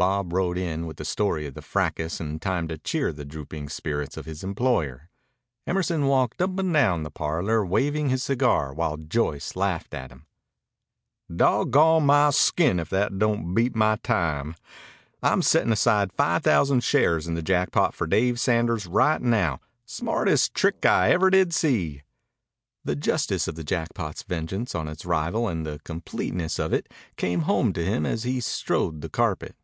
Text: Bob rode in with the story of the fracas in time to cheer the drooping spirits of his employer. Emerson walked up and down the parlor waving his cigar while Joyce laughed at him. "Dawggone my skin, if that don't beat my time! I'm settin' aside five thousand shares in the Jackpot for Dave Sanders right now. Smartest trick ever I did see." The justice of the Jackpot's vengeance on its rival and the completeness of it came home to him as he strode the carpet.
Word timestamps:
Bob 0.00 0.32
rode 0.32 0.56
in 0.56 0.86
with 0.86 0.96
the 0.96 1.04
story 1.04 1.44
of 1.46 1.52
the 1.52 1.60
fracas 1.60 2.22
in 2.22 2.38
time 2.38 2.66
to 2.66 2.78
cheer 2.78 3.12
the 3.12 3.22
drooping 3.22 3.68
spirits 3.68 4.16
of 4.16 4.24
his 4.24 4.42
employer. 4.42 5.10
Emerson 5.66 6.06
walked 6.06 6.40
up 6.40 6.58
and 6.58 6.72
down 6.72 7.02
the 7.02 7.10
parlor 7.10 7.62
waving 7.66 8.08
his 8.08 8.22
cigar 8.22 8.72
while 8.72 8.96
Joyce 8.96 9.54
laughed 9.56 9.92
at 9.92 10.10
him. 10.10 10.24
"Dawggone 11.30 12.06
my 12.06 12.30
skin, 12.30 12.80
if 12.80 12.88
that 12.88 13.18
don't 13.18 13.52
beat 13.52 13.76
my 13.76 13.96
time! 13.96 14.54
I'm 15.22 15.42
settin' 15.42 15.70
aside 15.70 16.14
five 16.14 16.42
thousand 16.42 16.82
shares 16.82 17.26
in 17.26 17.34
the 17.34 17.42
Jackpot 17.42 17.92
for 17.92 18.06
Dave 18.06 18.40
Sanders 18.40 18.86
right 18.86 19.20
now. 19.20 19.60
Smartest 19.84 20.54
trick 20.54 20.78
ever 20.82 21.26
I 21.26 21.30
did 21.30 21.52
see." 21.52 22.00
The 22.86 22.96
justice 22.96 23.46
of 23.46 23.54
the 23.54 23.64
Jackpot's 23.64 24.22
vengeance 24.22 24.74
on 24.74 24.88
its 24.88 25.04
rival 25.04 25.46
and 25.46 25.66
the 25.66 25.78
completeness 25.84 26.58
of 26.58 26.72
it 26.72 26.90
came 27.18 27.40
home 27.40 27.74
to 27.74 27.84
him 27.84 28.06
as 28.06 28.22
he 28.22 28.40
strode 28.40 29.02
the 29.02 29.10
carpet. 29.10 29.56